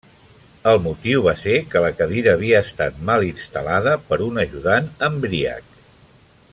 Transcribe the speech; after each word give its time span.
El 0.69 0.79
motiu 0.85 1.25
va 1.27 1.33
ser 1.41 1.57
que 1.73 1.83
la 1.83 1.91
cadira 1.99 2.33
havia 2.37 2.61
estat 2.69 2.97
mal 3.11 3.27
instal·lada 3.27 3.93
per 4.09 4.19
un 4.31 4.43
ajudant 4.45 4.89
embriac. 5.11 5.79